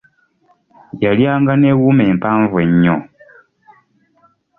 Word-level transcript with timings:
Yalya 1.03 1.31
nga 1.41 1.53
ne 1.57 1.69
wuma 1.79 2.03
empanvu 2.11 2.55
ennyo. 2.65 2.95